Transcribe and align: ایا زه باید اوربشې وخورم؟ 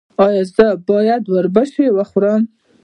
ایا 0.25 0.43
زه 0.55 0.67
باید 0.87 1.23
اوربشې 1.31 1.87
وخورم؟ 1.97 2.41